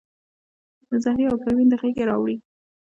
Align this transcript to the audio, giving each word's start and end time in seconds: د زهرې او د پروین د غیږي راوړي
د 0.89 0.91
زهرې 1.03 1.25
او 1.29 1.35
د 1.37 1.39
پروین 1.43 1.67
د 1.69 1.73
غیږي 1.81 2.03
راوړي 2.09 2.35